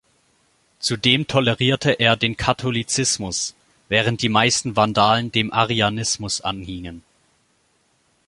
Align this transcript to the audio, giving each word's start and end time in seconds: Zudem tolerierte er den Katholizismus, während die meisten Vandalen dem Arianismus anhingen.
Zudem 0.79 1.27
tolerierte 1.27 1.91
er 1.91 2.17
den 2.17 2.35
Katholizismus, 2.35 3.53
während 3.87 4.23
die 4.23 4.29
meisten 4.29 4.75
Vandalen 4.75 5.31
dem 5.31 5.53
Arianismus 5.53 6.41
anhingen. 6.41 7.03